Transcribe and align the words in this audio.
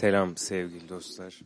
Selam 0.00 0.36
sevgili 0.36 0.88
dostlar. 0.88 1.40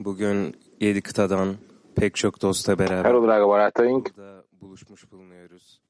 Bugün 0.00 0.56
yedi 0.80 1.02
kıtadan 1.02 1.56
pek 1.96 2.14
çok 2.14 2.42
dostla 2.42 2.78
beraber 2.78 3.14
burada 3.14 4.42
buluşmuş 4.60 5.12
bulunuyoruz. 5.12 5.80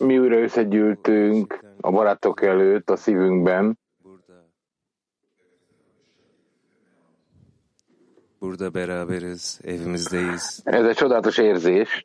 Mi 0.00 0.20
újra 0.20 0.36
összegyűltünk 0.36 1.64
a 1.82 1.92
barátok 1.92 2.42
előtt 2.42 2.90
a 2.90 2.96
szívünkben, 2.96 3.76
Burada 4.04 4.44
Burada 8.40 8.74
beraberiz, 8.74 9.60
evimizdeyiz. 9.64 10.62
Ez 10.66 10.86
egy 10.86 10.96
csodálatos 10.96 11.38
érzés, 11.38 12.04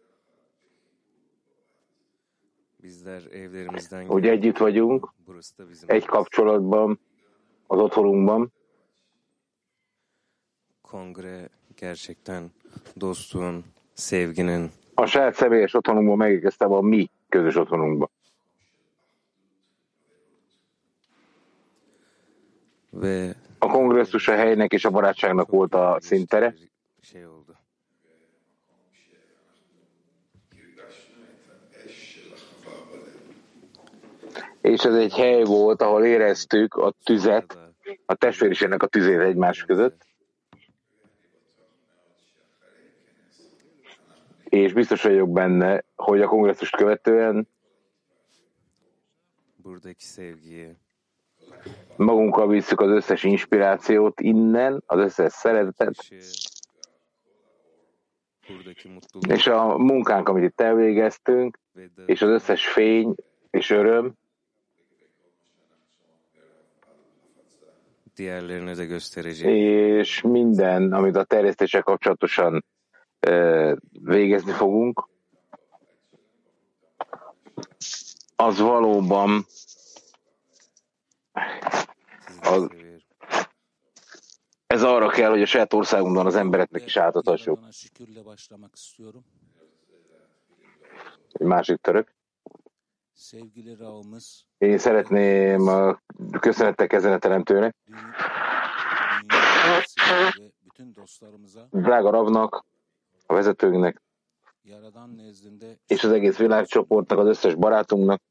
hogy 4.07 4.27
együtt 4.27 4.57
vagyunk, 4.57 5.13
egy 5.85 6.05
kapcsolatban, 6.05 6.99
az 7.67 7.79
otthonunkban. 7.79 8.51
kongre 10.81 11.49
gerçekten 11.75 12.51
dostluğun, 12.95 13.63
sevginin, 13.93 14.71
A 14.93 15.05
saját 15.05 15.35
személyes 15.35 15.73
otthonunkban 15.73 16.17
megérkeztem 16.17 16.71
a 16.71 16.81
mi 16.81 17.09
közös 17.29 17.55
otthonunkba. 17.55 18.09
ve 22.89 23.35
A 23.59 23.67
kongresszus 23.67 24.27
a 24.27 24.35
helynek 24.35 24.71
és 24.71 24.85
a 24.85 24.89
barátságnak 24.89 25.49
volt 25.49 25.73
a 25.73 25.97
színtere, 26.01 26.53
és 34.61 34.83
ez 34.83 34.93
egy 34.93 35.13
hely 35.13 35.43
volt, 35.43 35.81
ahol 35.81 36.05
éreztük 36.05 36.73
a 36.73 36.93
tüzet, 37.03 37.57
a 38.05 38.15
testvériségnek 38.15 38.83
a 38.83 38.87
tüzét 38.87 39.19
egymás 39.19 39.63
között, 39.63 40.07
és 44.43 44.73
biztos 44.73 45.03
vagyok 45.03 45.31
benne, 45.31 45.83
hogy 45.95 46.21
a 46.21 46.27
kongresszust 46.27 46.75
követően 46.75 47.47
magunkkal 51.95 52.47
visszük 52.47 52.81
az 52.81 52.89
összes 52.89 53.23
inspirációt 53.23 54.21
innen, 54.21 54.83
az 54.85 54.99
összes 54.99 55.33
szeretetet, 55.33 55.95
és 59.27 59.47
a 59.47 59.77
munkánk, 59.77 60.29
amit 60.29 60.43
itt 60.43 60.61
elvégeztünk, 60.61 61.59
és 62.05 62.21
az 62.21 62.29
összes 62.29 62.67
fény 62.67 63.15
és 63.49 63.69
öröm, 63.69 64.13
és 69.47 70.21
minden, 70.21 70.93
amit 70.93 71.15
a 71.15 71.23
terjesztéssel 71.23 71.81
kapcsolatosan 71.81 72.65
végezni 73.91 74.51
fogunk, 74.51 75.07
az 78.35 78.59
valóban 78.59 79.45
az- 82.41 82.69
ez 84.67 84.83
arra 84.83 85.07
kell, 85.09 85.29
hogy 85.29 85.41
a 85.41 85.45
saját 85.45 85.73
országunkban 85.73 86.25
az 86.25 86.35
embereknek 86.35 86.85
is 86.85 86.97
átadhassuk. 86.97 87.59
Egy 91.31 91.47
másik 91.47 91.75
török. 91.81 92.17
Én 94.57 94.77
szeretném 94.77 95.67
a 95.67 96.01
köszönettel 96.39 96.87
kezdeni 96.87 97.13
a 97.13 97.17
teremtőnek, 97.17 97.75
drága 101.69 102.09
Ravnak, 102.09 102.65
a 103.25 103.33
vezetőnknek, 103.33 104.01
és 105.87 106.03
az 106.03 106.11
egész 106.11 106.37
világcsoportnak, 106.37 107.19
az 107.19 107.27
összes 107.27 107.55
barátunknak, 107.55 108.21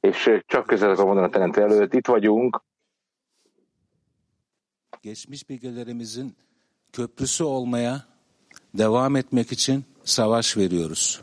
és 0.00 0.40
csak 0.46 0.66
közel 0.66 0.90
akarom 0.90 1.06
mondani 1.06 1.26
a 1.26 1.30
teremtő 1.30 1.62
előtt, 1.62 1.94
itt 1.94 2.06
vagyunk, 2.06 2.62
geçmiş 5.00 5.44
bilgilerimizin 5.44 6.36
köprüsü 6.90 7.44
olmaya 7.44 8.11
devam 8.74 9.16
etmek 9.16 9.52
için 9.52 9.84
savaş 10.04 10.56
veriyoruz. 10.56 11.20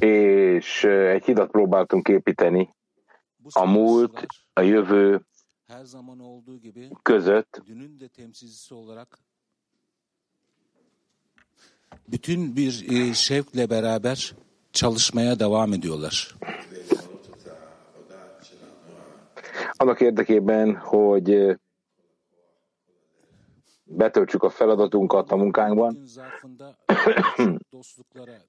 és 0.00 0.84
egy 0.84 1.24
hidat 1.24 1.50
próbáltunk 1.50 2.08
építeni 2.08 2.74
a 3.52 3.64
múlt, 3.64 4.26
a 4.52 4.60
jövő 4.60 5.20
között, 7.02 7.62
dünün 7.66 7.98
de 7.98 8.08
temsilcisi 8.08 8.74
olarak 8.74 9.18
bütün 12.08 12.56
bir 12.56 12.84
e, 12.90 13.14
şevkle 13.14 13.70
beraber 13.70 14.34
çalışmaya 14.72 15.38
devam 15.38 15.72
ediyorlar. 15.72 16.36
annak 19.82 20.00
érdekében, 20.00 20.76
hogy 20.76 21.58
betöltsük 23.96 24.42
a 24.42 24.50
feladatunkat 24.50 25.32
a 25.32 25.36
munkánkban, 25.36 25.98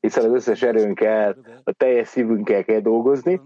hiszen 0.02 0.26
az 0.26 0.32
összes 0.34 0.62
erőnkkel, 0.62 1.38
a 1.64 1.72
teljes 1.72 2.08
szívünkkel 2.08 2.64
kell 2.64 2.80
dolgozni. 2.80 3.42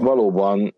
Valóban 0.00 0.74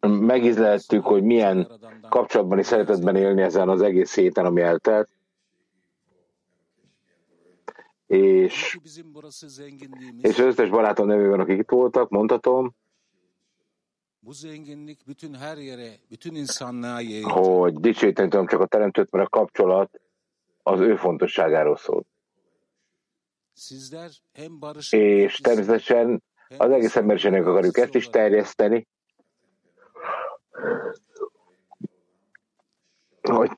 megizleltük, 0.00 1.04
hogy 1.04 1.22
milyen 1.22 1.68
kapcsolatban 2.08 2.58
és 2.58 2.66
szeretetben 2.66 3.16
élni 3.16 3.42
ezen 3.42 3.68
az 3.68 3.82
egész 3.82 4.14
héten, 4.14 4.44
ami 4.44 4.60
eltelt. 4.60 5.08
És, 8.10 8.78
és 10.20 10.38
az 10.38 10.44
összes 10.44 10.68
barátom 10.68 11.06
nevében, 11.06 11.40
akik 11.40 11.58
itt 11.58 11.70
voltak, 11.70 12.08
mondhatom, 12.08 12.74
hogy 17.22 17.74
dicsőíteni 17.74 18.28
tudom 18.28 18.46
csak 18.46 18.60
a 18.60 18.66
teremtőt, 18.66 19.10
mert 19.10 19.26
a 19.26 19.28
kapcsolat 19.28 20.00
az 20.62 20.80
ő 20.80 20.96
fontosságáról 20.96 21.76
szól. 21.76 22.04
És 24.90 25.36
természetesen 25.36 26.22
az 26.58 26.70
egész 26.70 26.96
emberiségnek 26.96 27.46
akarjuk 27.46 27.78
ezt 27.78 27.94
is 27.94 28.08
terjeszteni, 28.08 28.86
hogy 33.22 33.50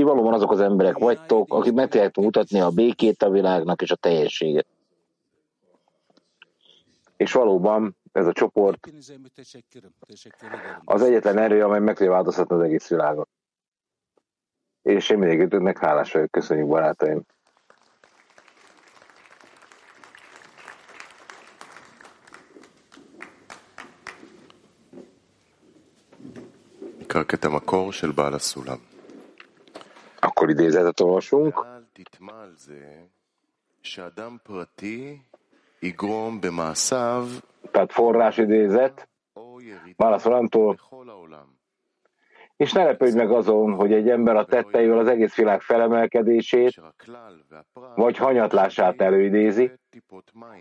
ti 0.00 0.02
valóban 0.02 0.32
azok 0.34 0.50
az 0.50 0.60
emberek 0.60 0.98
vagytok, 0.98 1.54
akik 1.54 1.72
meg 1.72 1.88
tudják 1.88 2.16
mutatni 2.16 2.60
a 2.60 2.70
békét 2.70 3.22
a 3.22 3.30
világnak 3.30 3.82
és 3.82 3.90
a 3.90 3.96
teljességet. 3.96 4.66
És 7.16 7.32
valóban 7.32 7.96
ez 8.12 8.26
a 8.26 8.32
csoport 8.32 8.78
Hepinize 8.84 9.14
müteşekkirim. 9.22 9.90
Teşekkür 10.06 10.48
ederim. 10.48 10.80
az 10.84 11.02
egyetlen 11.02 11.38
erő, 11.38 11.64
amely 11.64 11.80
meg 11.80 11.96
tudja 11.96 12.12
változtatni 12.12 12.56
az 12.56 12.62
egész 12.62 12.88
világot. 12.88 13.28
És 14.82 15.10
én 15.10 15.18
mindegyikőtöknek 15.18 15.78
hálás 15.78 16.12
vagyok. 16.12 16.30
Köszönjük, 16.30 16.66
barátaim. 16.66 17.20
נקרא 27.00 27.22
קטע 27.22 27.48
מקור 27.48 27.92
של 27.92 28.10
בעל 28.10 28.34
הסולם. 28.34 28.89
idézetet 30.51 30.99
olvasunk. 30.99 31.65
Tehát 37.71 37.91
forrás 37.91 38.37
idézet, 38.37 39.09
válaszolantól. 39.95 40.79
És 42.55 42.71
ne 42.71 42.83
lepődj 42.83 43.17
meg 43.17 43.31
azon, 43.31 43.73
hogy 43.73 43.93
egy 43.93 44.09
ember 44.09 44.35
a 44.35 44.45
tetteivel 44.45 44.97
az 44.97 45.07
egész 45.07 45.35
világ 45.35 45.61
felemelkedését 45.61 46.81
vagy 47.95 48.17
hanyatlását 48.17 49.01
előidézi, 49.01 49.71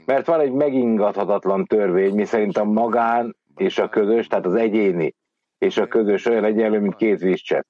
mert 0.07 0.27
van 0.27 0.41
egy 0.41 0.53
megingathatatlan 0.53 1.65
törvény, 1.65 2.15
miszerint 2.15 2.57
a 2.57 2.65
magán 2.65 3.37
és 3.57 3.79
a 3.79 3.89
közös, 3.89 4.27
tehát 4.27 4.47
az 4.47 4.55
egyéni 4.55 5.15
és 5.59 5.77
a 5.77 5.87
közös 5.87 6.27
olyan 6.27 6.45
egyenlő, 6.45 6.81
mint 6.81 6.97
két 6.97 7.19
vízcsepp 7.19 7.65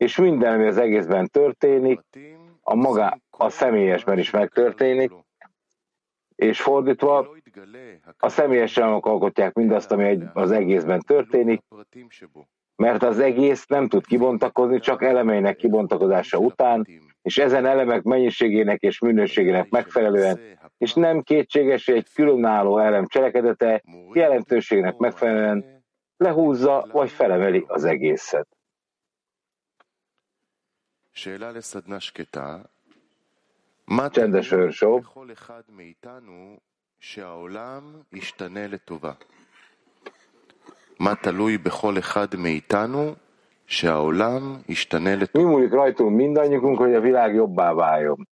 és 0.00 0.16
minden, 0.16 0.54
ami 0.54 0.66
az 0.66 0.78
egészben 0.78 1.28
történik, 1.28 2.00
a 2.60 2.74
maga, 2.74 3.18
a 3.30 3.48
személyesben 3.48 4.18
is 4.18 4.30
megtörténik, 4.30 5.12
és 6.34 6.60
fordítva, 6.60 7.36
a 8.18 8.28
személyes 8.28 8.76
elemok 8.76 9.06
alkotják 9.06 9.54
mindazt, 9.54 9.92
ami 9.92 10.04
egy, 10.04 10.22
az 10.32 10.50
egészben 10.50 11.00
történik, 11.00 11.62
mert 12.76 13.02
az 13.02 13.18
egész 13.18 13.66
nem 13.66 13.88
tud 13.88 14.06
kibontakozni, 14.06 14.78
csak 14.78 15.02
elemeinek 15.02 15.56
kibontakozása 15.56 16.38
után, 16.38 16.86
és 17.22 17.38
ezen 17.38 17.66
elemek 17.66 18.02
mennyiségének 18.02 18.80
és 18.80 18.98
minőségének 18.98 19.68
megfelelően, 19.68 20.40
és 20.78 20.94
nem 20.94 21.22
kétséges, 21.22 21.86
hogy 21.86 21.94
egy 21.94 22.12
különálló 22.14 22.78
elem 22.78 23.06
cselekedete 23.06 23.82
jelentőségnek 24.12 24.96
megfelelően 24.96 25.84
lehúzza 26.16 26.86
vagy 26.92 27.10
felemeli 27.10 27.64
az 27.66 27.84
egészet. 27.84 28.48
שהעולם 43.70 44.60
ישתנה 44.68 45.16
Mi 45.34 45.42
múlik 45.42 45.72
rajtunk 45.72 46.16
mindannyiunk, 46.16 46.78
hogy 46.78 46.94
a 46.94 47.00
világ 47.00 47.34
jobbá 47.34 47.72
váljon. 47.72 48.28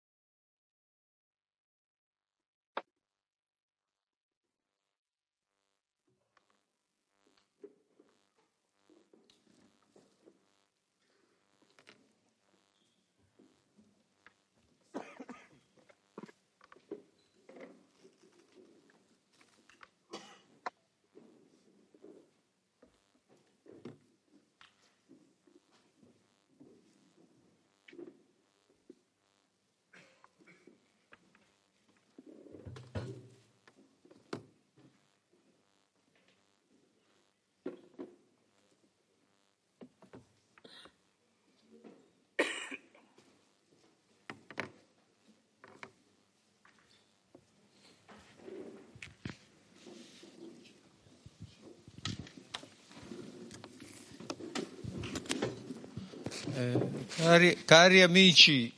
Cari, 57.16 57.56
cari 57.64 58.02
amici, 58.02 58.72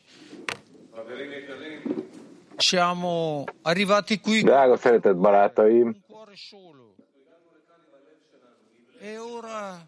siamo 2.57 3.45
arrivati 3.63 4.21
qui 4.21 4.43
Drága 4.43 4.77
szeretett 4.77 5.17
barátaim, 5.17 5.95
e 9.01 9.19
ora 9.19 9.87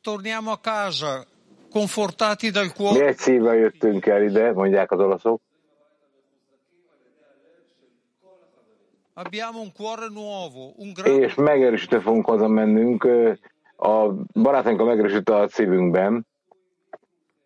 torniamo 0.00 0.50
a 0.52 0.58
casa 0.58 1.26
confortati 1.70 2.50
dal 2.50 2.64
mi 2.64 2.72
cuore. 2.72 3.06
egy 3.06 3.18
szívvel 3.18 3.54
jöttünk 3.56 4.06
el 4.06 4.22
ide, 4.22 4.52
mondják 4.52 4.90
az 4.92 4.98
olaszok, 5.00 5.40
Abbiamo 9.16 9.60
un 9.60 9.72
cuore 9.72 10.08
nuovo, 10.08 10.72
un 10.76 10.92
grande 10.92 11.24
és 11.24 11.34
megerősítve 11.34 12.00
fogunk 12.00 12.24
hazamennünk, 12.26 13.04
ö, 13.04 13.32
a 13.76 14.08
barátainkkal 14.32 14.86
megerősítve 14.86 15.36
a 15.36 15.48
szívünkben, 15.48 16.26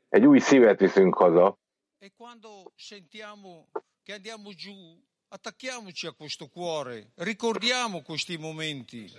Egy 0.08 0.26
új 0.26 0.38
szívet 0.38 0.80
viszünk 0.80 1.14
haza. 1.14 1.58
Attacchiamoci 5.30 6.06
a 6.06 6.12
questo 6.12 6.46
cuore, 6.46 7.12
ricordiamo 7.16 8.00
questi 8.02 8.38
momenti. 8.38 9.10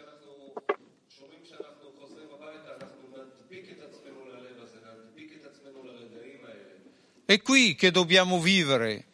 È 7.25 7.41
qui 7.41 7.75
che 7.75 7.91
dobbiamo 7.91 8.39
vivere, 8.39 9.05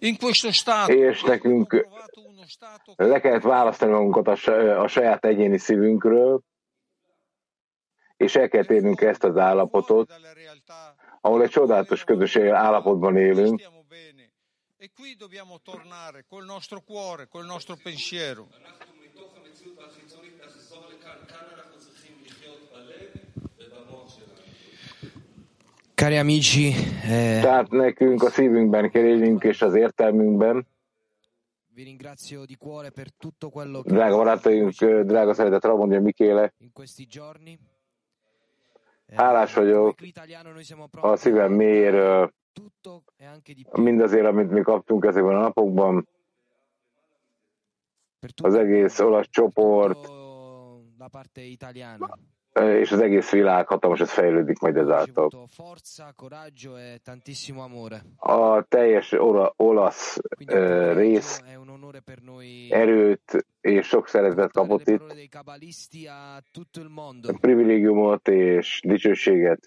in 0.00 0.16
questo 0.16 0.52
stato. 0.52 0.92
És 0.92 1.22
nekünk 1.22 1.86
le 2.96 3.20
kellett 3.20 3.42
választani 3.42 3.92
magunkat 3.92 4.26
a, 4.26 4.82
a 4.82 4.88
saját 4.88 5.24
egyéni 5.24 5.58
szívünkről, 5.58 6.40
és 8.16 8.34
el 8.36 8.48
kell 8.48 8.64
térnünk 8.64 9.00
ezt 9.00 9.24
az 9.24 9.36
állapotot, 9.36 10.12
ahol 11.20 11.42
egy 11.42 11.50
csodálatos 11.50 12.04
közösség 12.04 12.48
állapotban 12.48 13.16
élünk, 13.16 13.62
Cari 25.94 26.16
amici, 26.16 26.72
eh... 27.02 27.42
tehát 27.42 27.70
nekünk 27.70 28.22
a 28.22 28.30
szívünkben 28.30 28.90
kell 28.90 29.04
élnünk 29.04 29.44
és 29.44 29.62
az 29.62 29.74
értelmünkben. 29.74 30.66
Vi 31.74 31.82
ringrazio 31.82 32.44
di 32.44 32.56
cuore 32.56 32.90
per 32.90 33.10
tutto 33.18 33.50
quello 33.50 33.82
che... 33.82 33.90
Drága 33.90 34.16
barátaink, 34.16 34.72
drága 35.04 35.32
trovo, 35.32 35.84
Ramon 35.84 36.02
Mikéle. 36.02 36.52
In 36.58 36.72
questi 36.72 37.06
giorni. 37.06 37.58
Hálás 39.14 39.54
vagyok. 39.54 39.94
a 40.90 41.16
szívem 41.16 41.52
mélyéről. 41.52 42.32
mindazért, 43.72 44.26
amit 44.26 44.50
mi 44.50 44.60
kaptunk 44.62 45.04
ezekben 45.04 45.36
a 45.36 45.40
napokban. 45.40 46.08
Az 48.42 48.54
egész 48.54 48.98
olasz 48.98 49.26
csoport 49.30 50.08
és 52.54 52.92
az 52.92 53.00
egész 53.00 53.30
világ 53.30 53.66
hatalmasat 53.66 54.08
fejlődik 54.08 54.58
majd 54.58 54.76
ezáltal. 54.76 55.28
e. 57.92 58.02
A 58.16 58.62
teljes 58.62 59.12
ola, 59.12 59.52
olasz 59.56 60.18
eh, 60.44 60.94
rész 60.94 61.42
erőt 62.70 63.46
és 63.60 63.86
sok 63.86 64.08
szeretet 64.08 64.52
kapott 64.52 64.88
itt, 64.88 65.02
a 67.26 67.38
privilégiumot 67.40 68.28
és 68.28 68.80
dicsőséget, 68.86 69.66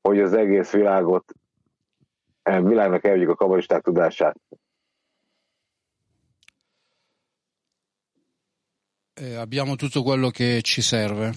hogy 0.00 0.20
az 0.20 0.32
egész 0.32 0.72
világot, 0.72 1.32
világnak 2.42 3.04
elvigyük 3.04 3.28
a 3.30 3.34
kabalisták 3.34 3.82
tudását. 3.82 4.36
Eh, 9.16 9.36
abbiamo 9.36 9.76
tutto 9.76 10.02
quello 10.02 10.30
che 10.30 10.60
ci 10.62 10.82
serve. 10.82 11.32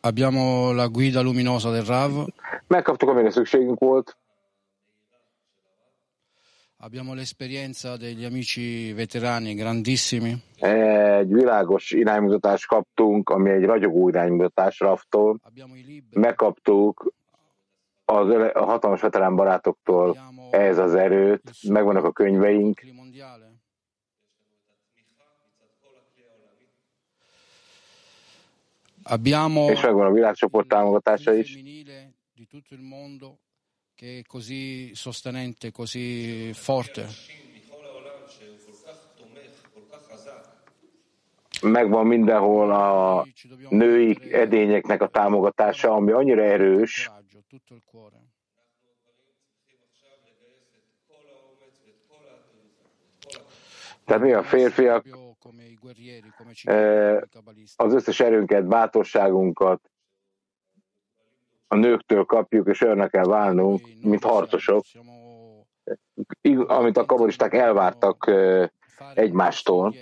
Abbiamo 0.00 0.72
la 0.72 0.86
guida 0.86 1.20
luminosa 1.20 1.70
del 1.70 1.84
RAV, 1.84 2.26
Megkaptuk, 2.66 3.08
amire 3.08 3.30
szükségünk 3.30 3.78
volt, 3.78 4.16
abbiamo 6.76 7.14
l'esperienza 7.14 7.96
degli 7.96 8.24
amici 8.24 8.92
veterani 8.92 9.54
grandissimi, 9.54 10.42
egy 10.58 11.32
világos 11.32 11.90
iránymutatást 11.90 12.66
kaptunk, 12.66 13.28
ami 13.28 13.50
egy 13.50 13.64
ragyogó 13.64 14.08
iránymutatás 14.08 14.78
Raftól, 14.78 15.40
megkaptuk 16.10 17.12
az 18.04 18.28
öle- 18.28 18.56
a 18.56 18.64
hatalmas 18.64 19.00
veterán 19.00 19.36
barátoktól 19.36 20.16
ez 20.50 20.78
az 20.78 20.94
erőt, 20.94 21.42
megvannak 21.68 22.04
a 22.04 22.12
könyveink, 22.12 22.80
Abbiamo 29.10 29.70
és 29.70 29.80
megvan 29.80 30.06
a 30.06 30.12
világcsoport 30.12 30.68
támogatása 30.68 31.32
is. 31.32 31.58
Che 33.94 34.18
è 34.18 34.22
così 34.22 34.94
sostenente, 34.94 35.70
così 35.72 36.52
forte. 36.52 37.06
megvan 41.62 42.06
mindenhol 42.06 42.72
a 42.72 43.26
női 43.68 44.32
edényeknek 44.32 45.02
a 45.02 45.08
támogatása, 45.08 45.92
ami 45.92 46.12
annyira 46.12 46.42
erős, 46.42 47.10
tehát 54.04 54.22
mi 54.22 54.32
a 54.32 54.42
férfiak 54.42 55.04
Eh, 56.62 57.20
az 57.76 57.94
összes 57.94 58.20
erőnket, 58.20 58.66
bátorságunkat 58.66 59.90
a 61.66 61.76
nőktől 61.76 62.24
kapjuk, 62.24 62.68
és 62.68 62.80
olyannak 62.80 63.10
kell 63.10 63.26
válnunk, 63.26 63.88
mint 64.02 64.24
harcosok, 64.24 64.84
amit 66.66 66.96
a 66.96 67.06
kabalisták 67.06 67.54
elvártak 67.54 68.24
fare 68.24 69.20
egymástól. 69.20 69.94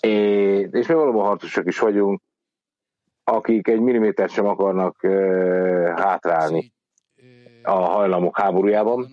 és, 0.00 0.86
mi 0.86 0.94
valóban 0.94 1.24
harcosok 1.24 1.66
is 1.66 1.78
vagyunk, 1.78 2.20
akik 3.24 3.68
egy 3.68 3.80
milliméter 3.80 4.28
sem 4.28 4.46
akarnak 4.46 5.02
ö, 5.02 5.92
hátrálni 5.96 6.72
eh, 7.62 7.74
a 7.74 7.78
hajlamok 7.78 8.38
háborújában, 8.38 9.08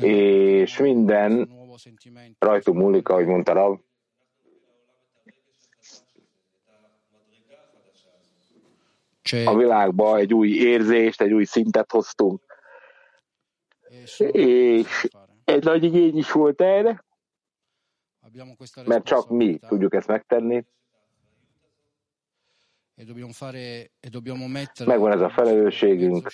és 0.00 0.78
minden 0.78 1.50
rajtunk 2.38 2.78
múlik, 2.78 3.08
ahogy 3.08 3.26
mondta 3.26 3.52
Rav, 3.52 3.78
a 9.44 9.56
világba 9.56 10.16
egy 10.16 10.34
új 10.34 10.48
érzést, 10.50 11.20
egy 11.20 11.32
új 11.32 11.44
szintet 11.44 11.90
hoztunk, 11.90 12.42
és 14.32 14.86
egy 15.44 15.64
nagy 15.64 15.84
igény 15.84 16.16
is 16.16 16.32
volt 16.32 16.60
erre, 16.60 17.04
mert 18.86 19.04
csak 19.04 19.28
mi 19.28 19.58
tudjuk 19.58 19.94
ezt 19.94 20.06
megtenni, 20.06 20.64
megvan 24.86 25.12
ez 25.12 25.20
a 25.20 25.30
felelősségünk, 25.30 26.28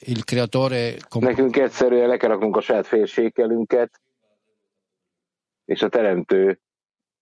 il 0.00 0.22
creatore 0.22 0.96
nekünk 1.18 1.56
egyszerűen 1.56 2.08
le 2.08 2.16
kell 2.16 2.28
raknunk 2.28 2.56
a 2.56 2.60
saját 2.60 2.86
félsékelünket, 2.86 4.00
és 5.64 5.82
a 5.82 5.88
teremtő 5.88 6.60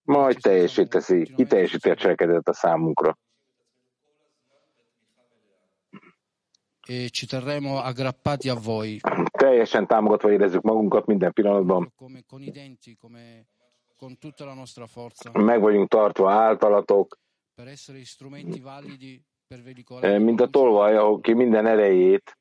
majd 0.03 0.37
teljesíteszi, 0.41 1.33
kiteljesíti 1.37 1.91
a 1.91 1.95
cselekedetet 1.95 2.49
a 2.49 2.53
számunkra. 2.53 3.19
e 6.89 7.09
ci 7.09 7.27
terremo 7.27 7.77
aggrappati 7.77 8.49
a 8.49 8.55
voi. 8.55 9.01
Teljesen 9.31 9.87
támogatva 9.87 10.33
érezzük 10.33 10.63
magunkat 10.63 11.07
minden 11.07 11.33
pillanatban, 11.33 11.93
meg 15.33 15.61
vagyunk 15.61 15.89
tartva 15.89 16.31
általatok, 16.31 17.19
eh, 20.01 20.19
mint 20.19 20.41
a 20.41 20.49
tolvaj, 20.49 20.97
ahol 20.97 21.21
ki 21.21 21.33
minden 21.33 21.67
erejét 21.67 22.39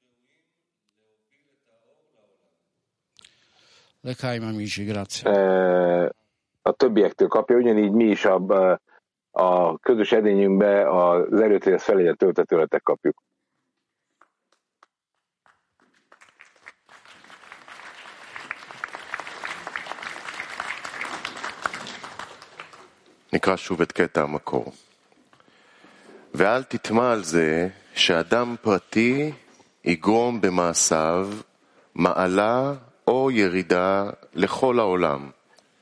a 6.62 6.72
többiektől 6.72 7.28
kapja, 7.28 7.56
ugyanígy 7.56 7.90
mi 7.92 8.04
is 8.04 8.24
a, 8.24 8.40
a 9.30 9.78
közös 9.78 10.12
edényünkbe 10.12 10.90
az 10.90 11.40
erőt, 11.40 11.64
hogy 11.64 11.72
ezt 11.72 11.84
felé 11.84 12.12
töltetőletek 12.12 12.82
kapjuk. 12.82 13.16
נקרא 23.32 23.56
שוב 23.56 23.80
את 23.82 23.92
קטע 23.92 24.22
המקור. 24.22 24.72
ואל 26.34 26.62
תטמע 26.62 27.12
על 27.12 27.24
זה 27.24 27.68
שאדם 27.94 28.54
פרטי 28.62 29.32
יגרום 29.84 30.40
במעשיו 30.40 31.28
מעלה 31.94 32.72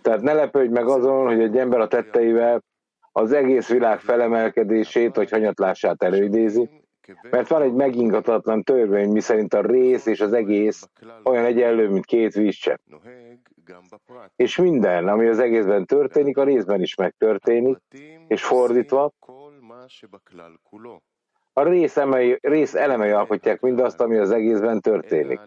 tehát 0.01 0.21
ne 0.21 0.33
lepődj 0.33 0.71
meg 0.73 0.87
azon, 0.87 1.25
hogy 1.25 1.41
egy 1.41 1.57
ember 1.57 1.79
a 1.79 1.87
tetteivel 1.87 2.63
az 3.11 3.31
egész 3.31 3.69
világ 3.69 3.99
felemelkedését 3.99 5.15
vagy 5.15 5.29
hanyatlását 5.29 6.03
előidézi, 6.03 6.69
mert 7.29 7.47
van 7.47 7.61
egy 7.61 7.73
megingatatlan 7.73 8.63
törvény, 8.63 9.11
miszerint 9.11 9.53
a 9.53 9.61
rész 9.61 10.05
és 10.05 10.21
az 10.21 10.33
egész 10.33 10.89
olyan 11.23 11.45
egyenlő, 11.45 11.89
mint 11.89 12.05
két 12.05 12.33
vízcsepp. 12.33 12.79
És 14.35 14.57
minden, 14.57 15.07
ami 15.07 15.27
az 15.27 15.39
egészben 15.39 15.85
történik, 15.85 16.37
a 16.37 16.43
részben 16.43 16.81
is 16.81 16.95
megtörténik, 16.95 17.77
és 18.27 18.43
fordítva, 18.43 19.11
a 21.57 21.63
rész 21.63 21.97
elemei, 21.97 22.37
rész 22.41 22.73
elemei 22.73 23.09
alkotják 23.09 23.59
mindazt, 23.59 23.99
ami 23.99 24.17
az 24.17 24.31
egészben 24.31 24.81
történik. 24.81 25.39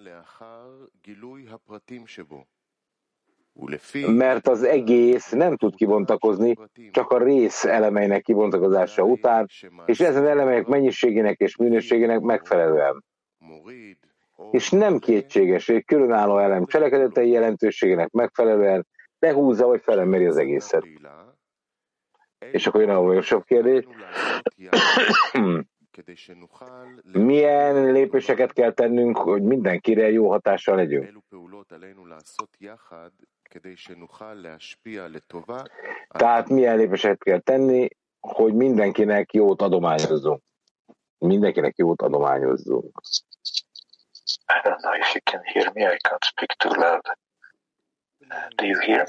Mert 4.07 4.49
az 4.49 4.62
egész 4.62 5.31
nem 5.31 5.57
tud 5.57 5.75
kibontakozni, 5.75 6.57
csak 6.91 7.11
a 7.11 7.19
rész 7.19 7.65
elemeinek 7.65 8.23
kibontakozása 8.23 9.03
után, 9.03 9.49
és 9.85 10.00
ezen 10.00 10.27
elemeinek 10.27 10.67
mennyiségének 10.67 11.38
és 11.38 11.57
minőségének 11.57 12.21
megfelelően. 12.21 13.05
És 14.50 14.71
nem 14.71 14.99
kétséges, 14.99 15.67
hogy 15.67 15.85
különálló 15.85 16.38
elem 16.38 16.67
cselekedetei 16.67 17.31
jelentőségének 17.31 18.11
megfelelően 18.11 18.87
lehúzza 19.19 19.67
vagy 19.67 19.83
felemeri 19.83 20.27
az 20.27 20.37
egészet. 20.37 20.85
És 22.50 22.67
akkor 22.67 22.81
jön 22.81 22.91
a 22.91 23.23
jobb 23.29 23.45
kérdés. 23.45 23.85
Milyen 27.12 27.93
lépéseket 27.93 28.52
kell 28.52 28.73
tennünk, 28.73 29.17
hogy 29.17 29.43
mindenkire 29.43 30.11
jó 30.11 30.31
hatással 30.31 30.76
legyünk? 30.76 31.23
Tehát 36.09 36.49
milyen 36.49 36.76
lépéseket 36.76 37.23
kell 37.23 37.40
tenni, 37.40 37.88
hogy 38.21 38.55
mindenkinek 38.55 39.33
jót 39.33 39.62
adományozzunk? 39.62 40.43
Mindenkinek 41.19 41.76
jót 41.76 42.02
adományozzunk. 42.02 43.00
I 44.49 44.61
don't 44.64 44.81
know 44.83 44.95
if 44.95 45.14
you 45.14 45.21
can 45.25 45.43
hear 45.45 45.73
me. 45.75 45.83
I 45.83 45.97
can't 46.09 46.25
speak 46.25 46.57
too 46.57 46.73
loud. 46.73 47.02
Do 48.57 48.67
you 48.67 48.78
hear? 48.78 49.07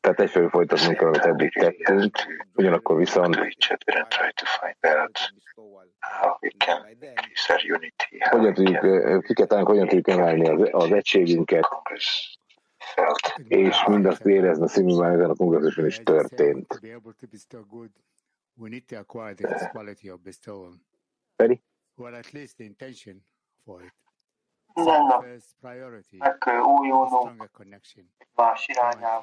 Tehát 0.00 0.20
egyfelől 0.20 0.48
folytatnunk 0.48 0.96
kell, 0.96 1.06
amit 1.06 1.24
eddig 1.24 1.52
tettünk, 1.52 2.16
ugyanakkor 2.54 2.96
viszont 2.96 3.34
to 3.34 3.42
each 3.42 3.72
other 3.72 3.96
and 3.96 4.08
try 4.08 4.32
to 4.34 4.46
find 4.46 4.96
out 4.96 5.32
how 6.00 6.38
we 6.40 6.50
can 6.58 6.86
increase 6.88 7.52
our 7.52 7.62
unity, 7.76 8.18
how 8.18 8.38
hogyan 8.38 8.52
we 8.52 8.54
tudjuk, 8.54 8.80
can 8.80 8.90
ö, 8.90 9.18
ki 9.20 9.34
kell 9.34 9.46
találnunk, 9.46 9.74
hogyan 9.76 9.88
tudjuk 9.88 10.08
emelni 10.08 10.48
az, 10.48 10.68
az 10.72 10.92
egységünket, 10.92 11.68
és 13.48 13.84
mindazt 13.86 14.24
érezni 14.24 14.64
a 14.64 14.68
szívünkben, 14.68 15.12
ezen 15.12 15.30
a 15.30 15.34
kongresszuson 15.34 15.86
is 15.86 16.00
történt. 16.02 16.80
Feri? 21.36 21.62
or 21.96 22.14
at 22.14 22.32
least 22.34 22.58
the 22.58 22.64
intention 22.64 23.20
for 23.64 23.82
it. 23.82 23.92
Nello, 24.76 25.24
ecco 26.18 26.50
uno 26.50 27.38
va 28.34 28.50
a 28.50 28.56
Shiranya, 28.56 29.20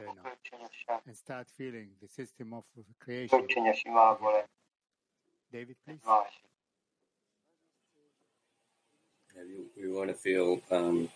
e 1.04 1.14
start 1.14 1.50
feeling 1.56 1.94
the 2.00 2.08
system 2.08 2.54
of 2.54 2.64
creation. 2.98 3.46
David, 5.50 5.76
please. 5.84 6.00
We 9.76 9.92
want 9.92 10.10
to 10.10 10.14
feel 10.14 10.62
um, 10.72 11.10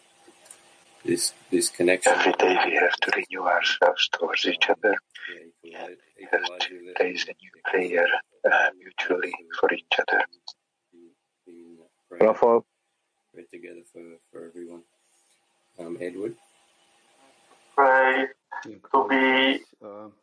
this, 1.06 1.34
this 1.50 1.70
connection. 1.70 2.14
Every 2.14 2.34
day 2.34 2.58
we 2.66 2.76
have 2.76 2.96
to 2.98 3.12
renew 3.16 3.48
ourselves 3.48 4.10
towards 4.10 4.46
each 4.46 4.70
um, 4.70 4.76
other. 4.84 4.98
There 5.64 7.08
is 7.08 7.24
a 7.24 7.36
new 7.42 7.52
prayer 7.64 8.08
mutually 8.78 9.34
for 9.58 9.74
each 9.74 10.00
other. 10.00 10.26
Prophet. 12.20 12.66
Pray 13.36 13.46
together 13.52 13.84
for, 13.92 14.02
for 14.32 14.46
everyone. 14.48 14.84
Um, 15.78 15.98
Edward. 16.00 16.36
Pray 17.76 18.28
to 18.64 19.08
be 19.10 19.60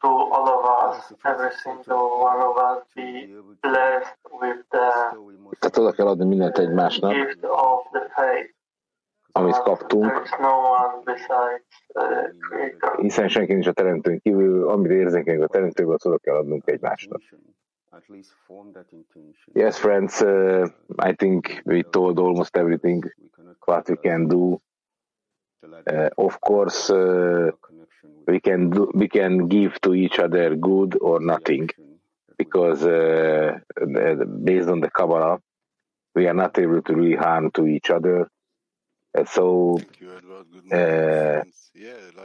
to 0.00 0.08
all 0.08 0.48
of 0.56 0.64
us, 0.64 1.12
every 1.24 1.52
single 1.62 2.20
one 2.20 2.40
of 2.40 2.56
us, 2.56 2.80
be 2.94 3.28
blessed 3.60 4.16
with 4.40 4.64
the 4.70 4.88
tehát 5.60 5.78
oda 5.78 5.92
kell 5.92 6.08
adni 6.08 6.24
mindent 6.24 6.58
egymásnak, 6.58 7.12
gift 7.12 7.44
of 7.44 7.86
the 7.92 8.08
faith. 8.16 8.54
amit 9.32 9.52
There 9.52 9.64
kaptunk, 9.64 10.20
is 10.24 10.30
no 10.40 10.54
one 10.80 11.02
besides 11.04 11.64
the 11.92 12.34
Creator. 12.48 13.00
hiszen 13.00 13.28
senki 13.28 13.52
nincs 13.52 13.66
a 13.66 13.72
teremtőn 13.72 14.20
kívül, 14.20 14.68
amit 14.68 14.90
érzékenyünk 14.90 15.42
a 15.44 15.48
teremtőből, 15.48 15.94
azt 15.94 16.06
oda 16.06 16.18
kell 16.18 16.34
adnunk 16.36 16.68
egymásnak. 16.70 17.20
Yes, 19.54 19.78
friends, 19.78 20.22
uh, 20.22 20.66
I 20.98 21.12
think 21.14 21.62
we 21.66 21.82
told 21.82 22.18
almost 22.18 22.56
everything 22.56 23.02
what 23.66 23.88
we 23.88 23.96
can 23.96 24.28
do. 24.28 24.58
Uh, 25.86 26.08
of 26.18 26.40
course, 26.40 26.90
uh, 26.90 27.50
we 28.26 28.40
can 28.40 28.70
do, 28.70 28.90
we 28.94 29.08
can 29.08 29.48
give 29.48 29.80
to 29.82 29.94
each 29.94 30.18
other 30.18 30.56
good 30.56 30.98
or 31.00 31.20
nothing, 31.20 31.68
because 32.38 32.84
uh, 32.84 33.58
based 34.44 34.68
on 34.68 34.80
the 34.80 34.90
Kabbalah, 34.90 35.40
we 36.14 36.26
are 36.28 36.34
not 36.34 36.58
able 36.58 36.82
to 36.82 36.94
really 36.94 37.16
harm 37.16 37.50
to 37.52 37.66
each 37.66 37.90
other. 37.90 38.28
Uh, 39.14 39.24
so, 39.26 39.78
uh, 40.72 41.42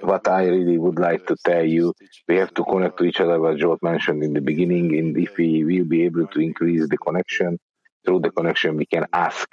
what 0.01 0.27
I 0.27 0.46
really 0.46 0.77
would 0.77 1.00
like 1.00 1.25
to 1.27 1.36
tell 1.44 1.65
you, 1.65 1.94
we 2.27 2.38
have 2.38 2.53
to 2.53 2.63
connect 2.63 2.98
to 2.98 3.03
each 3.03 3.20
other, 3.20 3.46
as 3.48 3.60
Jolt 3.60 3.84
mentioned 3.84 4.24
in 4.24 4.34
the 4.34 4.41
beginning, 4.41 4.98
and 4.98 5.17
if 5.17 5.38
we 5.38 5.65
will 5.65 5.86
be 5.86 6.03
able 6.03 6.27
to 6.27 6.39
increase 6.39 6.88
the 6.88 6.98
connection, 6.98 7.60
through 8.06 8.22
the 8.22 8.32
connection 8.32 8.77
we 8.77 8.86
can 8.86 9.06
ask 9.12 9.48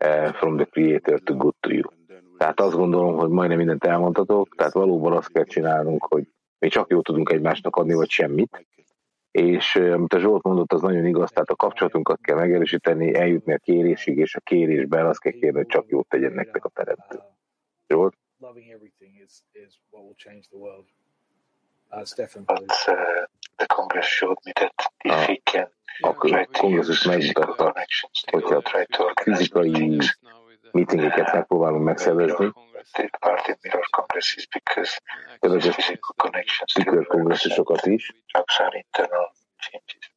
uh, 0.00 0.32
from 0.32 0.56
the 0.56 0.66
Creator 0.66 1.18
to 1.18 1.34
good 1.34 1.54
to 1.62 1.74
you. 1.74 1.84
Tehát 2.38 2.60
azt 2.60 2.76
gondolom, 2.76 3.16
hogy 3.16 3.28
majdnem 3.28 3.58
mindent 3.58 3.84
elmondhatok, 3.84 4.54
tehát 4.56 4.72
valóban 4.72 5.12
azt 5.12 5.32
kell 5.32 5.44
csinálnunk, 5.44 6.04
hogy 6.04 6.24
mi 6.58 6.68
csak 6.68 6.90
jót 6.90 7.04
tudunk 7.04 7.30
egymásnak 7.30 7.76
adni, 7.76 7.94
vagy 7.94 8.10
semmit. 8.10 8.66
És 9.30 9.76
amit 9.76 10.12
a 10.12 10.18
Zsolt 10.18 10.42
mondott, 10.42 10.72
az 10.72 10.82
nagyon 10.82 11.06
igaz, 11.06 11.30
tehát 11.30 11.48
a 11.48 11.56
kapcsolatunkat 11.56 12.20
kell 12.20 12.36
megerősíteni, 12.36 13.14
eljutni 13.14 13.52
a 13.52 13.58
kérésig, 13.58 14.18
és 14.18 14.34
a 14.34 14.40
kérésben 14.40 15.06
azt 15.06 15.20
kell 15.20 15.32
kérni, 15.32 15.56
hogy 15.56 15.66
csak 15.66 15.88
jót 15.88 16.08
tegyen 16.08 16.32
nektek 16.32 16.64
a 16.64 16.68
teremtő. 16.68 17.18
Zsolt? 17.88 18.16
world. 20.52 20.84
Uh, 21.92 22.04
the 23.58 23.66
Congress 23.66 24.06
showed 24.06 24.38
me 24.44 24.52
that 24.54 24.72
if 25.04 25.28
we 25.28 25.38
can 25.44 25.66
A 26.00 26.14
kongresszus 26.14 27.04
megmutatta, 27.04 27.74
hogyha 28.30 29.12
fizikai 29.22 29.98
meetingeket 30.72 31.32
megpróbálunk 31.32 31.84
megszervezni, 31.84 32.52
Take 32.92 33.18
part 33.18 33.48
in 33.48 33.56
mirror 33.62 33.86
congresses 33.90 34.46
because 34.46 35.00
a 35.42 35.72
physical 35.72 36.14
connections 36.16 36.72
they 36.72 36.84
will 36.84 37.04
tükörkongresszusokat 37.04 37.86
is, 37.86 38.12
internal 38.72 39.32
changes. 39.58 40.12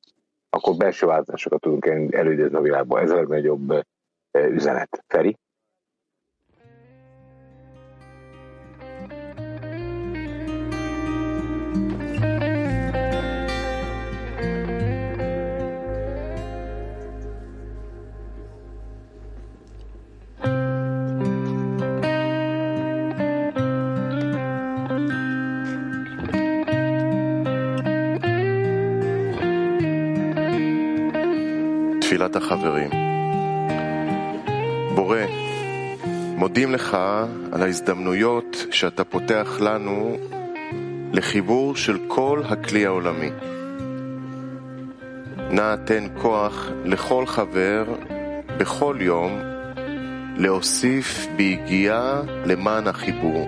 akkor 0.49 0.75
belső 0.75 1.05
változásokat 1.05 1.61
tudunk 1.61 1.85
el- 1.85 2.09
elidézni 2.11 2.55
a 2.55 2.61
világban. 2.61 3.03
Ez 3.03 3.11
a 3.11 3.15
legnagyobb 3.15 3.71
eh, 4.31 4.47
üzenet. 4.49 5.03
Feri? 5.07 5.37
תפילת 32.13 32.35
החברים. 32.35 32.89
בורא, 34.95 35.17
מודים 36.35 36.71
לך 36.71 36.97
על 37.51 37.61
ההזדמנויות 37.61 38.65
שאתה 38.71 39.03
פותח 39.03 39.57
לנו 39.61 40.17
לחיבור 41.13 41.75
של 41.75 41.97
כל 42.07 42.41
הכלי 42.45 42.85
העולמי. 42.85 43.29
נא 45.51 45.75
תן 45.85 46.03
כוח 46.21 46.69
לכל 46.85 47.25
חבר 47.25 47.85
בכל 48.57 48.97
יום 48.99 49.39
להוסיף 50.37 51.27
ביגיעה 51.35 52.21
למען 52.45 52.87
החיבור. 52.87 53.47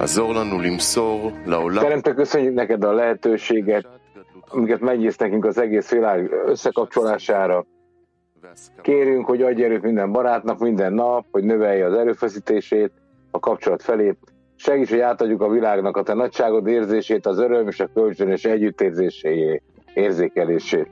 עזור 0.00 0.34
לנו 0.34 0.60
למסור 0.60 1.32
לעולם 1.46 1.82
Teremtő, 1.82 2.14
köszönjük 2.14 2.54
neked 2.54 2.82
a 2.82 3.99
amiket 4.70 4.88
megnyílsz 4.88 5.16
nekünk 5.16 5.44
az 5.44 5.58
egész 5.58 5.90
világ 5.90 6.32
összekapcsolására. 6.46 7.66
Kérünk, 8.82 9.26
hogy 9.26 9.42
adj 9.42 9.64
erőt 9.64 9.82
minden 9.82 10.12
barátnak 10.12 10.58
minden 10.58 10.92
nap, 10.92 11.26
hogy 11.30 11.44
növelje 11.44 11.86
az 11.86 11.94
erőfeszítését 11.94 12.92
a 13.30 13.38
kapcsolat 13.38 13.82
felé. 13.82 14.16
Segíts, 14.56 14.90
hogy 14.90 15.00
átadjuk 15.00 15.42
a 15.42 15.48
világnak 15.48 15.96
a 15.96 16.02
te 16.02 16.14
nagyságod 16.14 16.66
érzését, 16.66 17.26
az 17.26 17.38
öröm 17.38 17.68
és 17.68 17.80
a 17.80 17.90
kölcsönös 17.94 18.44
együttérzésé 18.44 19.62
érzékelését. 19.94 20.90